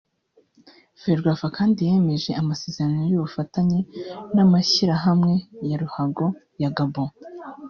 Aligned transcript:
Ferwafa 0.99 1.47
kandi 1.57 1.77
yanemeje 1.87 2.29
amasezerano 2.41 3.01
y’ubufatanye 3.11 3.79
n’amashyirahamwe 4.35 5.33
ya 5.69 5.77
ruhago 5.81 6.25
ya 6.61 6.71
Gabon 6.77 7.09